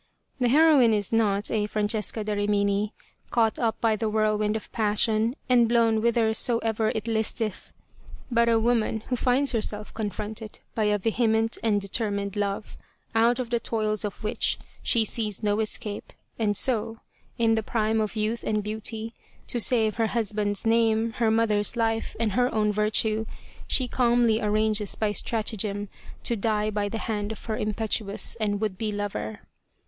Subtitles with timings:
[0.39, 2.91] The heroine is not a Francesca da Rimini,
[3.29, 7.71] caught up by the whirlwind of passion and blown whithersoever it listeth,
[8.31, 12.75] but a woman who finds her self confronted by a vehement and determined love,
[13.13, 16.97] out of the toils of which she sees no escape, and so,
[17.37, 19.13] in the prime of youth and beauty,
[19.45, 23.27] to save her hus band's name, her mother's life, and her own virtue,
[23.67, 25.89] she calmly arranges by stratagem
[26.23, 29.41] to die by the hand of her impetuous and would be lover.